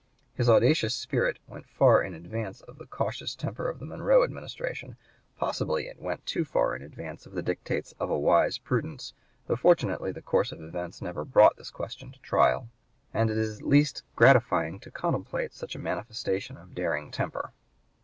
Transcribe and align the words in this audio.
His 0.33 0.49
audacious 0.49 0.95
spirit 0.95 1.37
went 1.45 1.69
far 1.69 2.01
in 2.01 2.15
advance 2.15 2.61
of 2.61 2.79
the 2.79 2.87
cautious 2.87 3.35
temper 3.35 3.69
of 3.69 3.77
the 3.77 3.85
Monroe 3.85 4.23
administration; 4.23 4.97
possibly 5.37 5.85
it 5.85 6.01
went 6.01 6.25
too 6.25 6.43
far 6.43 6.75
in 6.75 6.81
advance 6.81 7.27
of 7.27 7.33
the 7.33 7.43
dictates 7.43 7.91
of 7.99 8.09
a 8.09 8.17
wise 8.17 8.57
prudence, 8.57 9.13
though 9.45 9.55
fortunately 9.55 10.11
the 10.11 10.19
course 10.23 10.51
of 10.51 10.59
events 10.59 11.03
never 11.03 11.23
brought 11.23 11.55
this 11.55 11.69
question 11.69 12.11
to 12.13 12.19
trial; 12.21 12.67
and 13.13 13.29
it 13.29 13.37
is 13.37 13.59
at 13.59 13.63
least 13.67 14.01
gratifying 14.15 14.79
to 14.79 14.89
contemplate 14.89 15.53
such 15.53 15.75
a 15.75 15.79
manifestation 15.79 16.57
of 16.57 16.73
daring 16.73 17.11
temper. 17.11 17.53